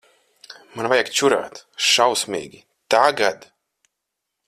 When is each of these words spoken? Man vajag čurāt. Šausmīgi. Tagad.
Man 0.79 0.87
vajag 0.93 1.11
čurāt. 1.19 1.61
Šausmīgi. 1.89 2.65
Tagad. 2.95 3.47